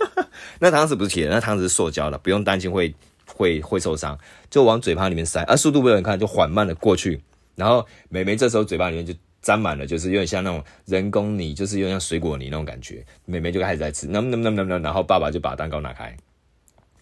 [0.59, 2.93] 那汤匙不是铁的，那汤匙是塑胶的，不用担心会
[3.27, 4.19] 会会受伤，
[4.51, 7.23] 就往嘴巴里面塞，而、啊、速度不能看，就缓慢的过去。
[7.55, 13.05] 然后美眉这时候嘴巴里面就沾满了，就是有点像那种人工泥，就是有点像水果泥那种感觉。
[13.25, 16.17] 美眉就开始在吃，那那那那那，然后爸爸就把蛋糕拿开。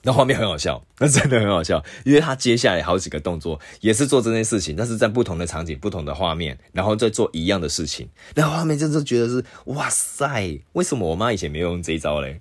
[0.02, 8.08] 那画面很好笑，那真的很好笑，因为他接下来好几个动作也是做这件事情，但是在不同的场景、不同的画面，然后再做一样的事情。
[8.34, 12.38] 那画面就是觉得是哇塞，为什么我妈以前没有用这一招嘞？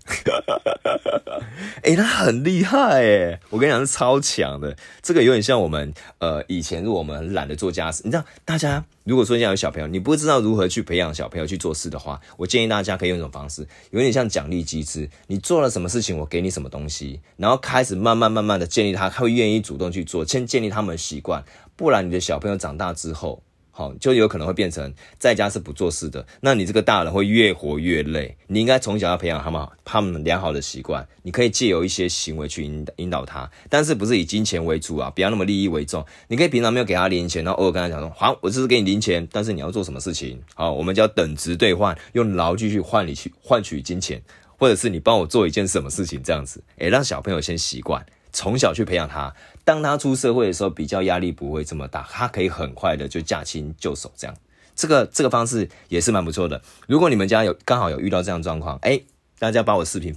[1.81, 4.75] 哎、欸，他很厉害哎，我跟你讲是超强的。
[5.01, 8.83] 这个有点像我们呃以前，如果我们懒得做家事，你知道大家。
[9.05, 15.09] 如果说现在有小朋友，你不知道如何去培养小朋友去做事的话，我建议大家可以用一种方式，有点像奖励机制。
[15.27, 21.43] 你做了什么事情，我给你什么东西，然后开始慢慢慢慢的建立他，他会愿意主动去做，先建立他们的习惯。
[21.75, 23.41] 不然你的小朋友长大之后，
[23.79, 28.35] 好，就有可能会变成在家是不做事的，那你这个大人会越活越累。
[28.47, 36.05] 你应该从小要培养他们他们良好的习惯，你可以借由一些行为去引导引导他，但是不是以金钱为主啊，不要那么利益为重。
[36.27, 40.37] 你可以平常没有给他零钱，然后偶尔跟他讲说，好，我这是给你零钱，但是你要做什么事情？
[40.55, 44.21] 好，我们叫等值兑换，用劳具去换你去换取金钱，
[44.57, 48.05] 或者是你帮我做一件什么事情这样子，诶，让小朋友先习惯。
[48.31, 54.35] 从小去培养他，当他出社会的时候，比较压力不会这么大，他可以很快的就驾轻就熟，这样，
[54.75, 56.61] 这个这个方式也是蛮不错的。
[56.87, 59.01] 如果你们家有刚好有遇到这样状况，哎，
[59.37, 60.15] 大家把我视频，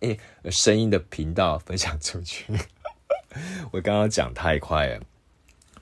[0.00, 0.16] 哎，
[0.50, 2.44] 声音的频道分享出去。
[3.70, 5.00] 我刚刚讲太快了。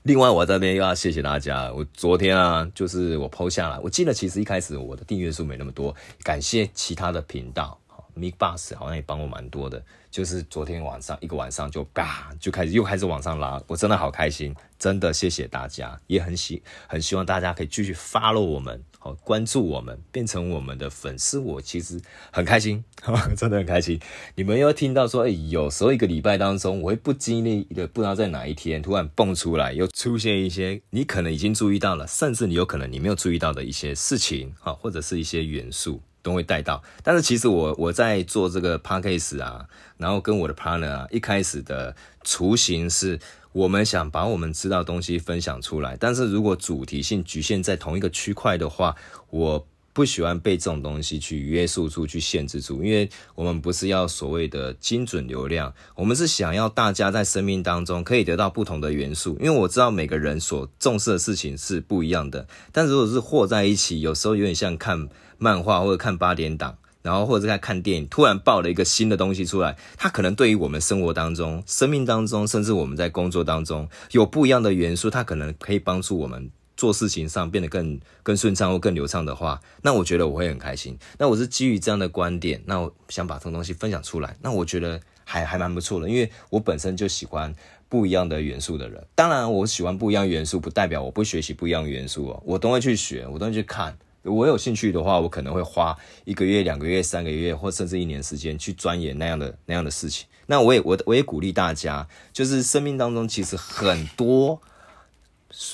[0.03, 1.71] 另外，我这边又要谢谢大家。
[1.73, 7.78] 我昨天啊，就是我 PO 下来，我记得其实一开始我的订阅数没那么多，感谢其他的频道。
[8.19, 21.99] MIXBUS 好像也帮我蛮多的，就是昨天晚上一个晚上就嘎就开始又开始往上拉，我真的好开心，真的谢谢大家，也很希很希望大家可以继续 follow 我们，好关注我们，变成我们的粉丝，我其实
[22.31, 22.83] 很开心，
[23.37, 23.99] 真的很开心。
[24.35, 36.01] 你们又听到说，哎，有时候一个礼拜当中，我会不经意的不知道在哪一天突然蹦出来，又出现一些你可能已经注意到了，甚至你有可能你没有注意到的一些事情，哈，或者是一些元素。
[36.21, 39.65] 都会带到，但是其实我我在做这个 podcast 啊，
[39.97, 43.19] 然后跟我的 partner 啊，一开始的雏形是，
[43.51, 48.95] 我们想把我们知道东西分享出来，但是如果主题性局限在同一个区块的话，
[49.29, 49.67] 我
[49.99, 65.09] 不喜欢被这种东西去约束住、去限制住，因为我们不是要所谓的精准流量，我们是想要大家在生命当中可以得到不同的元素，因为我知道每个人所重视的事情是不一样的，但如果是和在一起，有时候有点像看。
[65.41, 80.97] 漫画或者看八点档，然后或者在看电影，突然爆了一个新的东西出来，它可能对于我们生活当中、生命当中，甚至我们在工作当中有不一样的元素，它可能可以帮助我们做事情上变得更更顺畅或更流畅的话，那我觉得我会很开心。
[81.17, 87.53] 那我是基于这样的观点，那我想把这种东西分享出来，那我觉得还还蛮不错的，因为我本身就喜欢
[87.89, 89.05] 不一样的元素的人。
[89.13, 93.97] 当然，我喜欢不一样元素，不代表我不学习不一样元素哦，我都会去学，我都会去看。
[94.23, 100.25] 我有兴趣的话，我可能会花一个月、两个月、三个月，或甚至一年时间去钻研那样的那样的事情。
[100.45, 104.61] 那我也我我也鼓励大家，就是生命当中其实很多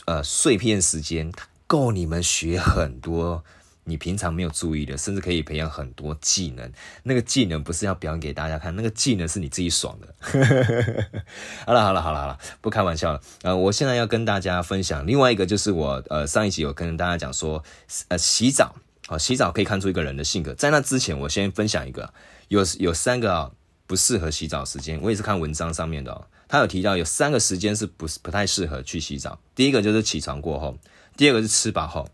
[0.06, 1.32] 呃碎片时间，
[1.68, 3.44] 够你们学很多。
[3.88, 6.72] 你平常没有注意的，甚至可以培养很多技能。
[7.04, 10.16] 那个技能不是要表演给大家看，那个技能是你自己爽的。
[11.68, 13.22] 好了好了好了好了，不开玩笑了。
[13.44, 17.64] 呃，我现在要跟大家分享另外一个，就是我呃上一集有跟大家讲说，
[18.08, 20.52] 呃洗澡，好洗澡可以看出一个人的性格。
[20.56, 22.12] 在那之前，我先分享一个，
[22.48, 23.52] 有有三个啊
[23.86, 25.00] 不适合洗澡时间。
[25.00, 29.40] 我也是看文章上面的，他有提到有三个时间是不不太适合去洗澡。
[29.54, 30.78] 第一个就是起床过后，
[31.18, 32.08] 第二个是吃饱后。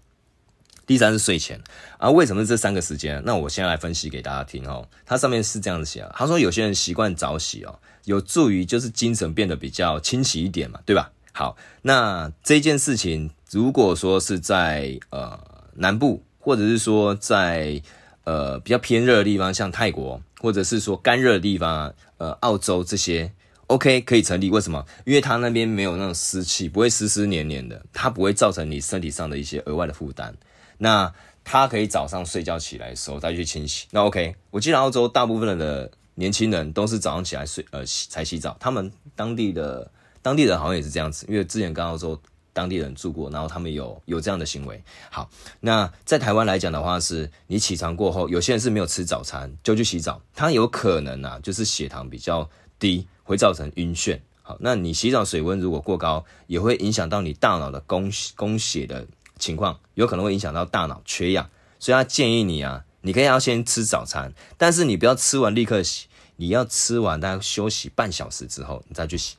[0.88, 1.62] 第三是睡前
[2.00, 3.22] 啊，为什么是这三个时间？
[3.26, 4.86] 那我先来分析给大家听哦。
[5.06, 11.12] 它上面是这样子写，他说有些人习惯早洗哦，有助于就是精神变得比较清晰一点嘛，对吧？
[11.32, 15.39] 好，那这件事情如果说是在呃
[15.76, 17.82] 南部，或者是说在
[18.26, 23.32] 呃比较偏热的地方，像泰国，或者是说干热的地方，呃澳洲这些
[23.71, 24.49] ，OK 可以成立。
[24.49, 24.86] 为什么？
[25.05, 30.36] 因为它那边没有那种湿气，不会湿湿黏黏的，它不会造成你身体上的一些额外的负担。
[30.77, 33.88] 那他可以早上睡觉起来的时候再去清洗。
[33.91, 38.55] 那 OK，我记得澳洲大部分的年轻人都是早上起来睡呃洗才洗澡。
[38.60, 39.89] 他们当地的
[40.21, 42.19] 当地人好像也是这样子，因为之前跟澳洲
[42.53, 44.84] 当地人住过，然后他们有有这样的行为。
[45.10, 45.29] 好，
[45.60, 54.20] 那在台湾来讲的话是，是你起床过后，有些人是没有吃早餐就去洗澡，他有可能啊就是血糖比较低，会造成晕眩。
[54.44, 59.08] 好，那你洗澡水温如果过高，也会影响到你大脑的供供血的。
[59.39, 69.38] 情况有可能会影响到大脑缺氧，所以他建议你啊，你可以要先吃早餐，但是你不要吃完立刻洗，你要吃完大概休息半小时之后你再去洗。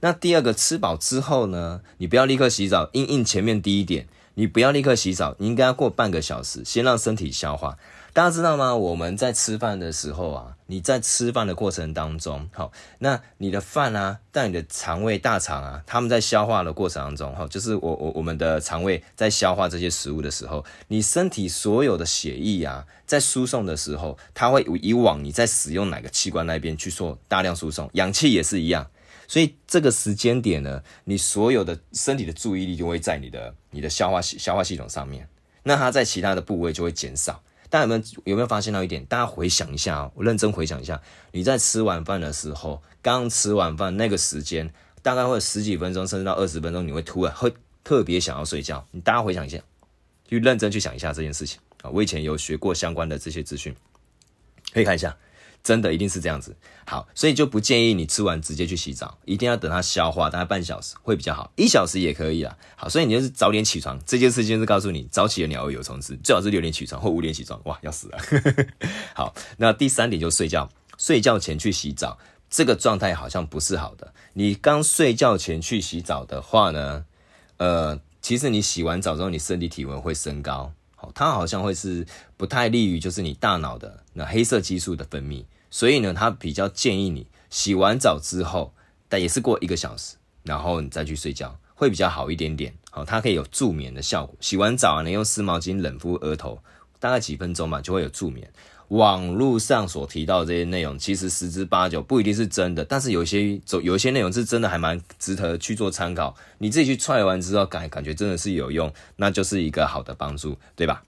[0.00, 7.78] 那第二个吃饱之后呢，你不要立刻洗澡，因应前面第一点，你不要立刻洗澡，你应该要过半个小时，先让身体消化。
[8.12, 8.74] 大家知道吗？
[8.74, 28.90] 我们在吃饭的时候啊，你在吃饭的过程当中，好，那你的饭啊，在你的肠胃大肠啊，他们在消化的过程当中，哈，就是我我我们的肠胃在消化这些食物的时候，你身体所有的血液啊，在输送的时候，它会以往你在使用哪个器官那边去做大量输送，氧气也是一样，
[29.28, 35.28] 所以这个时间点呢，你所有的身体的注意力就会在你的你的消化系消化系统上面，
[35.62, 37.40] 那它在其他的部位就会减少。
[37.70, 39.02] 大家有没有有没有发现到一点？
[39.06, 44.68] 大家回想一下哦，我认真回想一下，你在吃晚饭的时候，刚吃晚饭那个时间，
[45.02, 47.54] 大概会有十几分钟，甚至到二十分钟，你会突然会
[47.84, 48.84] 特别想要睡觉。
[48.90, 49.58] 你大家回想一下，
[50.28, 51.90] 去认真去想一下这件事情啊。
[51.90, 53.74] 我以前有学过相关的这些资讯，
[54.72, 55.16] 可以看一下。
[55.62, 62.56] 真的一定是这样子，好，所以就不建议你吃完直接去洗澡，一定要等它消化，大概半小时会比较好，一小时也可以啦。
[62.76, 68.18] 好，所以你就是早点起床，这件事情是告诉你，早起的鸟儿有虫吃，最好是六点起床或五点起床，哇，要死了。
[69.14, 72.18] 好，那第三点就睡觉，睡觉前去洗澡，
[72.48, 74.14] 这个状态好像不是好的。
[74.32, 77.04] 你刚睡觉前去洗澡的话呢，
[77.58, 80.72] 呃，其实你洗完澡之后，你身体体温会升高。
[81.14, 88.74] 它好像会是不太利于就是你大脑的那黑色激素的分泌，所以呢，它比较建议你洗完澡之后，
[89.08, 92.74] 但也是过一个小时，然后你再去睡觉，会比较好一点点。
[92.90, 94.34] 好，它可以有助眠的效果。
[94.40, 96.60] 洗完澡啊，你用湿毛巾冷敷额头，
[96.98, 98.52] 大概几分钟嘛，就会有助眠。
[98.90, 106.34] 网络上所提到的这些内容，其实十之八九不一定是真的，但是有些走有些内容是真的，还蛮值得去做参考。
[106.58, 111.04] 你自己去踹完之后，感感觉真的是有用，那就是一个好的帮助，对吧？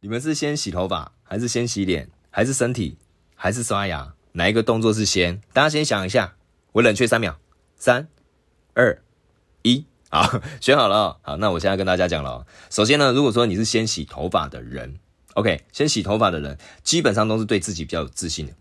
[0.00, 2.96] 你们是先洗头发，还是先洗脸，还是身体，
[3.36, 4.14] 还是刷牙？
[4.32, 5.40] 哪一个动作是先？
[5.52, 6.34] 大家先想一下，
[6.72, 7.38] 我冷却三秒，
[7.76, 8.08] 三、
[8.74, 9.00] 二、
[9.62, 11.18] 一，好，选好了。
[11.22, 12.44] 好，那我现在跟大家讲了。
[12.68, 14.96] 首先呢，如果说你是先洗头发的人。
[15.34, 18.52] OK，先洗头发的人基本上都是对自己比较有自信的，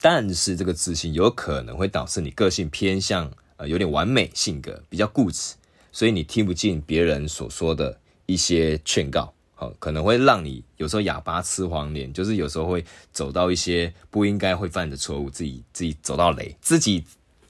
[0.00, 5.54] 但是这个自信有可能会导致你个性偏向呃有点完美性格，比较固执，
[5.90, 17.04] 所以你听不进别人所说的一些劝告，好，可能会让你有时候哑巴吃黄连，就是有时候会走到一些不应该会犯的错误，自己自己走到雷，自己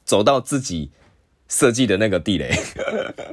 [0.04, 0.92] 走到自己
[1.48, 2.56] 设计的那个地雷。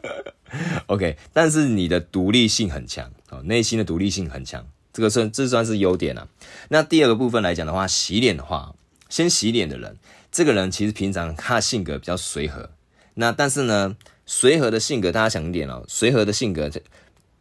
[0.88, 4.68] OK，但是你的独立性很强，哦，内心的独立性很强。
[4.94, 6.28] 这个算这算是优点啊。
[6.70, 8.74] 那第二个部分来讲的话，洗脸的话，
[9.10, 9.98] 先洗脸的人，
[10.32, 12.70] 这个人其实平常他性格比较随和。
[13.16, 16.70] 那但是呢，随和的性格，大家想一点哦，随和的性格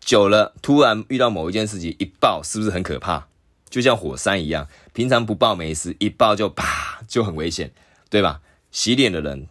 [0.00, 3.28] 久了，突然遇到某一件事情一爆，是不是很可怕？
[3.68, 7.70] 就像火山一样，平常不爆没事，一爆就啪，就很危险，
[8.08, 8.40] 对吧？
[8.70, 9.46] 洗脸的人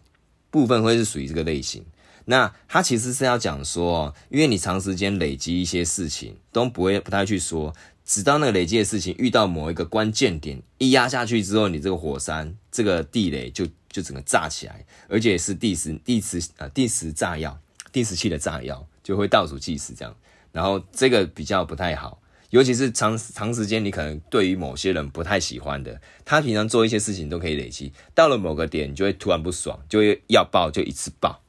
[0.50, 1.84] 部分会是属于这个类型。
[2.30, 7.74] 那他其实是要讲说，因为你长时间累积一些事情，都不会不太去说，
[8.04, 17.58] 直到那个累积的事情遇到某一个关键点，一压下去之后，你这个火山这个地雷就就整个炸起来，而且是定时定时啊定时炸药，
[17.90, 20.14] 定时器的炸药就会倒数计时这样，
[20.52, 22.20] 然后这个比较不太好，
[22.50, 31.40] 尤其是长长时间你可能对于某些人不太喜欢的，他平常做一些事情都可以累积，到了某个点你就会突然不爽，就会要爆就一次爆。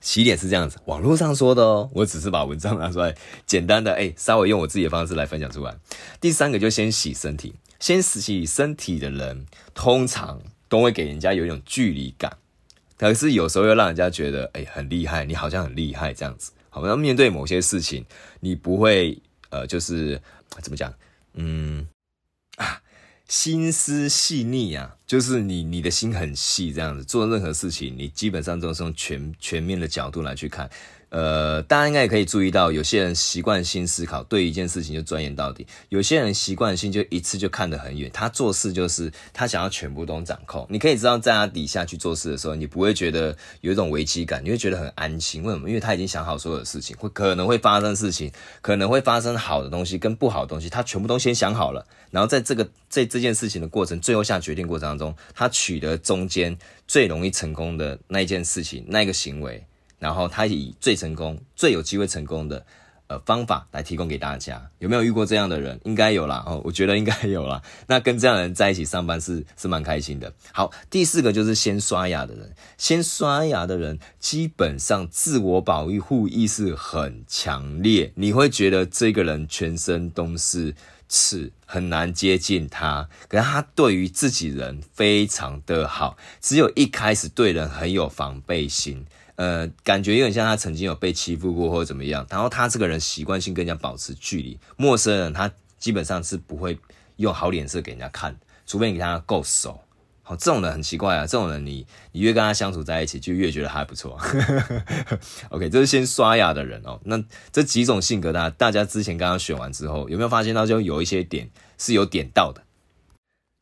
[0.00, 3.14] 洗脸是这样子，网络上说的哦，我只是把文章拿出来，
[3.46, 5.76] 简单的哎、稍微用我自己的方式来分享出来。
[6.20, 12.38] 第三个就先洗身体，先洗身体的人，通常都会给人家有一种距离感，
[12.96, 16.52] 可是有时候又让人家觉得哎、很厉害，你好像很厉害这样子。
[16.70, 18.04] 好，那面对某些事情，
[18.40, 19.20] 你不会
[19.50, 20.20] 呃，就是
[20.62, 20.92] 怎么讲，
[21.34, 21.86] 嗯。
[23.30, 30.68] 心思细腻啊，就是你你的心很细，这样子做任何事情，你基本上都是从全全面的角度来去看。
[31.10, 38.08] 呃，大家应该也可以注意到，有些人习惯性思考，对一件事情就钻研到底；有些人习惯性就一次就看得很远。
[38.12, 40.64] 他做事就是他想要全部都掌控。
[40.70, 45.42] 你可以知道，在他底下去做事的时候，你不会觉得有一种危机感，你会觉得很安心。
[45.42, 45.68] 为什么？
[45.68, 48.30] 因为他已经想好所有的事情，会可能会发生事情，
[48.62, 51.84] 可能会发生好的东西跟不好的东西，他全部都先想好了。
[52.12, 56.56] 然后在这个在这件事情的过程，最后下决定过程当中，他取得中间
[56.86, 59.64] 最容易成功的那一件事情，那个行为。
[60.00, 62.66] 然后他以最成功、最有机会成功的
[63.06, 65.78] 呃方法来提供给大家，有没有遇过这样的人？
[65.84, 67.60] 应该有啦哦，我觉得应该有啦。
[67.86, 70.32] 那跟这样的人在一起上班是是蛮开心的。
[70.52, 80.74] 好，第四个就是先刷牙的人，先刷牙的人基本上自我保护意识很强烈，你会觉得这个人全身都是
[81.08, 83.08] 刺，很难接近他。
[83.28, 89.04] 可是他对于自己人非常的好，只有一开始对人很有防备心。
[89.40, 96.78] 呃，感觉有点像他曾经有被欺负过或者怎么样，然后他这个人习惯性跟人家保持距离，陌生人他基本上是不会
[97.16, 98.36] 用好脸色给人家看，
[98.66, 99.80] 除非你跟他够熟。
[100.22, 104.20] 好，这种人很奇怪啊，这种人你你越跟他相处在一起，就越觉得他还不错。
[105.48, 107.00] OK，这是先刷牙的人哦。
[107.04, 107.18] 那
[107.50, 112.62] 这几种性格，大大家之前刚刚选完之后，有没有发现到就有一些点是有点到的？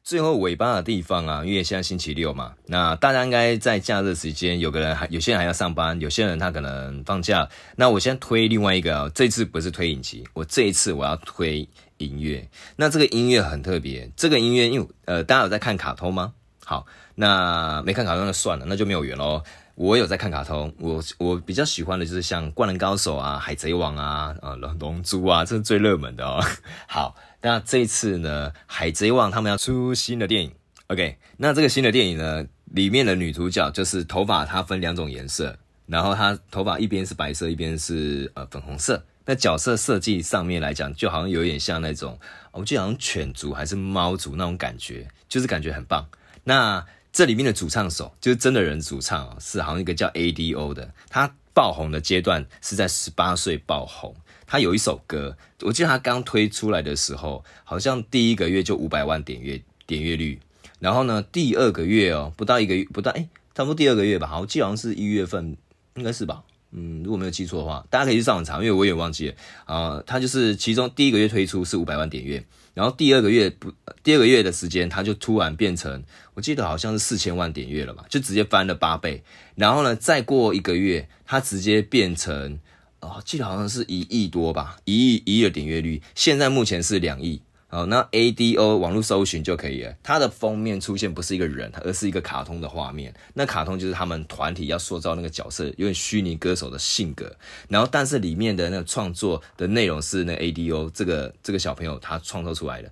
[0.09, 7.47] 最后尾巴的地方啊，因为现在星期六嘛，那大家应该在假日时间，有个人还有些人还要上班，有些人他可能放假。
[7.77, 12.49] 那我先推另外一个啊，这次不是推影集，我这一次我要推音乐。
[12.77, 16.33] 那这个音乐很特别，这个音乐因为呃，大家有在看卡通吗？
[16.65, 19.43] 好，那没看卡通就算了，那就没有缘喽。
[19.75, 26.43] 我有在看卡通，我我比较喜欢的就是像《灌篮高手》啊，《海贼王》啊，呃，《龙龙珠》啊，这是最热门的哦。
[26.89, 27.15] 好。
[27.41, 30.53] 那这次呢，海贼王他们要出新的电影
[30.89, 31.19] ，OK？
[31.37, 39.05] 那这个新的电影呢，里面的女主角就是头发它分两种颜色，然后她头发一边是白色，一边是呃粉红色。
[39.25, 42.19] 那角色设计上面来讲，就好像有点像那种，
[42.51, 46.09] 我记得好像犬族还是猫族那种感觉，就是感觉很棒。
[46.45, 54.17] 那这里面的主唱手就是真的人主唱，是好像一个叫 ADO 的，他爆红的阶段是在十八岁爆红。
[54.51, 60.41] 他有一首歌，我记得他刚推出来的时候，好像第一个月就五百万点阅点阅率，
[60.81, 65.55] 然后呢，第二个月哦，不到一个月，不到哎，差不多第二个月吧，好，我记得好像是一月份，
[65.97, 66.43] 应该是吧，
[66.73, 69.35] 嗯，如果没有记错的话，大家可以去上网查，因为我也忘记了。
[69.67, 72.43] 啊、他就是其中第一个月推出是五百万点阅，
[72.73, 73.71] 然后第二个月不，
[74.03, 79.23] 第二个月的时间他就突然变成，我记得好像是四千万点阅了吧，就直接翻了八倍，
[79.57, 82.59] 然后呢，再过一个月，他直接变成。
[83.01, 87.41] 哦，记得好像是一亿多吧，一亿一亿的点阅率，现在目前是两亿。
[87.71, 89.95] 好，那 ADO 网络搜寻就可以了。
[90.03, 93.15] 它的封面出现不是一个人，而是一个卡通的画面。
[93.35, 97.31] 那卡通就是他们团体要塑造那个角色，有点虚拟歌手的性格。
[97.69, 102.91] 然后，但是里面的那个创作的内容是那 ADO 这个这个小朋友他创作出来的。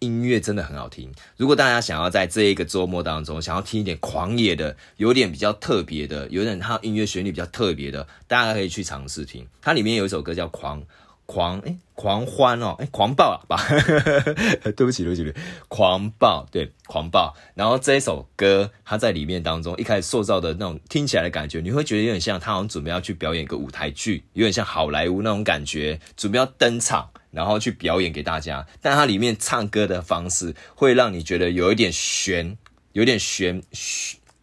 [0.00, 1.12] 音乐真的很好听。
[1.36, 9.46] 如果大家想要在这一个周末当中，想要听一点狂野的，有点比较特别的，有点它音乐旋律比较特别的，大家可以去尝试听。
[9.62, 10.82] 它里面有一首歌叫《狂
[11.26, 13.62] 狂》欸，狂欢哦，欸，狂暴啊 吧？
[14.74, 17.34] 对不起，对不起，对不起，狂暴，对，狂暴。
[17.54, 27.10] 然后这一首歌，它在里面当中一开始塑造的那种听起来的感觉，你会觉得有点像他好像准备要去表演一个舞台剧，有点像好莱坞那种感觉，准备要登场。
[27.30, 28.66] 然后去表演给大家。
[28.80, 32.56] 但它里面唱歌的方式会让你觉得有一点悬，
[32.92, 33.62] 有点悬，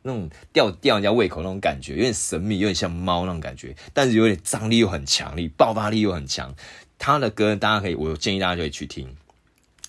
[0.03, 6.53] 那种吊吊人家胃口那种感觉，有点神秘，有点像猫那种感觉，但是有点张力又很强力，爆发力又很强。
[6.99, 9.07] 他的歌大家可以，我建议大家可以去听。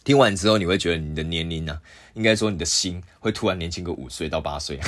[0.05, 1.80] 听完之后，你会觉得你的年龄呢、啊，
[2.14, 4.80] 应该说你的心会突然年轻个五岁到八岁，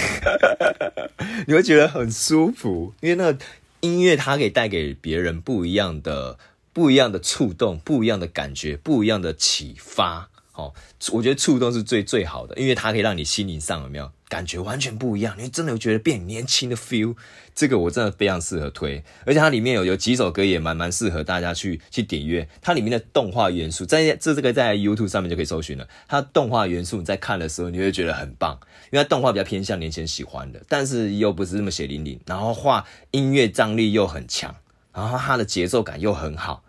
[1.47, 3.39] 你会觉得很舒服，因为那个
[3.81, 6.39] 音乐它可以带给别人不一样的、
[6.73, 10.29] 不一样的触动、不一样的感觉、不一样的启发。
[10.55, 10.75] 哦，
[11.13, 17.15] 我觉得触动是最最好的，因为它可以让你心灵上有没有感觉完全不一样，你真的觉得变年轻的 feel。
[17.55, 22.47] 这个我真的非常适合推，而且它里面有有几首歌也蛮蛮适合大家去去点阅。
[22.61, 25.89] 它里面的动画元素，在这这个在 YouTube 上面就可以搜寻了。
[26.07, 28.59] 它动画元素你在看的时候，你会觉得很棒，
[28.91, 34.55] 因为它动画比较偏向年轻人喜欢的，但是又不是那么血淋淋，然后画音乐张力又很强，
[34.93, 36.63] 然后它的节奏感又很好。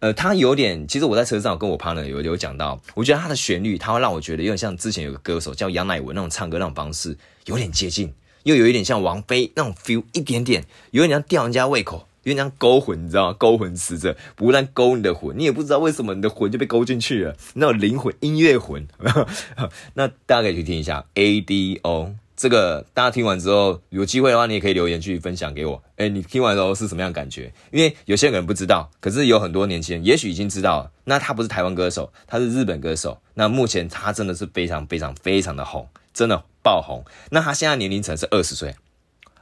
[0.00, 7.16] 呃，他有点，其实我在车上跟我 partner 有有讲到，我觉得他的旋律，他会让我觉得有点像之前有个歌手叫杨乃文那种唱歌那种方式，
[7.46, 8.12] 有点接近，
[8.42, 13.36] 又有一点像王菲那种 feel，一点点，有点像吊人家胃口，有点像勾魂，你知道吗？
[13.38, 18.86] 勾魂使者不但勾你的魂，你也不知道为什么你的魂就被勾进去了，那种灵魂音乐魂，
[19.94, 22.12] 那大家可以去听一下 ADO。
[22.36, 25.82] 这个大家听完之后，有机会的话，你也可以留言去分享给我。
[25.96, 27.50] 诶，你听完之后是什么样感觉？
[27.70, 30.90] 因为有些人可能不知道，可是有很多年轻人也许已经知道了。
[31.04, 33.18] 那他不是台湾歌手，他是日本歌手。
[33.34, 37.02] 那目前他真的是非常非常非常的红，真的爆红。
[37.30, 38.74] 那他现在年龄层是二十岁，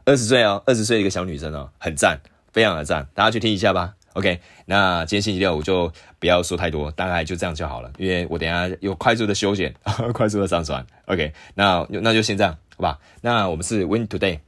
[0.05, 2.21] 二十岁哦，二十岁一个小女生哦，很赞，
[2.53, 3.09] 非常的赞。
[3.13, 3.95] 大家去听一下吧。
[4.13, 7.91] OK，那今天星期六我就不要说太多，大概就这样就好了。
[7.99, 9.75] 因为我等下有快速的修剪，
[10.15, 10.87] 快速的上传。
[11.07, 12.57] OK，那那就先这样。
[12.77, 14.41] 好吧，那我们是 Win Today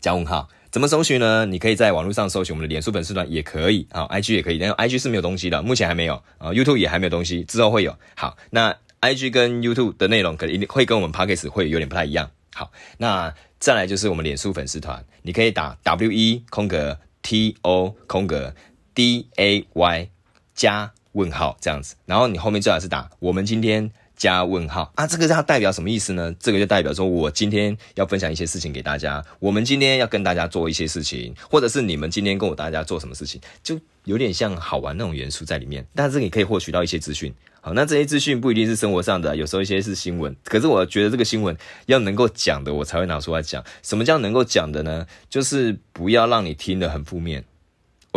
[0.00, 1.46] 加问号，怎么搜寻呢？
[1.46, 7.96] 你可以在网络上搜寻我们的脸书粉丝团也可以啊，IG 也可以，但 IG 是没有东西的，目前还没有啊，YouTube 也还没有东西，之后会有。
[8.14, 12.30] 好，那 IG 跟 YouTube 的内容可能会跟我们 Podcast 会有点不太一样。
[12.54, 18.54] 好，那再来就是我们脸书粉丝团，你可以打 W E 空格 T O 空格
[18.94, 20.08] D A Y
[20.54, 23.90] 加问号这样子，然后你后面最好是打我们今天。
[24.18, 26.34] 加问号啊，这个它代表什么意思呢？
[26.38, 35.86] 这个就代表说我今天要分享一些事情给大家，我们今天要跟大家做一些事情，或者是你们今天跟我大家做什么事情，就有点像好玩那种元素在里面。
[35.94, 40.34] 但是你可以获取到一些资讯，好，那这些资讯不一定是生活上的，有时候一些是新闻。
[40.44, 41.56] 可是我觉得这个新闻
[41.86, 43.64] 要能够讲的，我才会拿出来讲。
[43.84, 45.06] 什么叫能够讲的呢？
[45.30, 47.44] 就是不要让你听得很负面。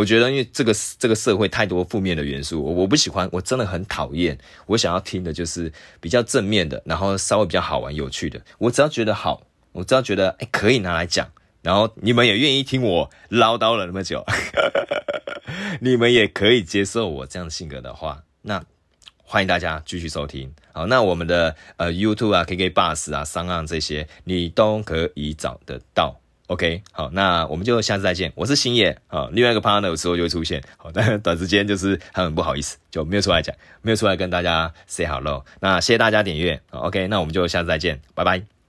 [0.02, 4.36] 我觉得，因为这个这个社会太多负面的元素，我我不喜欢，我真的很讨厌。
[4.66, 8.42] 我想要听的就是比较正面的，然后稍微比较好玩、有趣的。
[8.58, 9.44] 我只要觉得好，
[9.74, 11.32] 我只要觉得哎可以拿来讲，
[11.62, 14.26] 然后你们也愿意听我唠叨了那么久，
[15.82, 18.64] 你们也可以接受我这样性格的话，那
[19.18, 20.52] 欢迎大家继续收听。
[20.74, 26.21] 好，那我们的呃 YouTube 啊、KK Bus 啊、商浪这些，你都可以找得到。
[26.52, 28.30] OK，好，那我们就下次再见。
[28.36, 35.46] 我是星野，啊，另外一个 partner 有时候就会出现，好，但短时间就是他很不好意思，就没有出来讲，没有出来跟大家 say hello。
[35.62, 38.61] 那谢谢大家点阅，好，OK，那我们就下次再见，拜拜。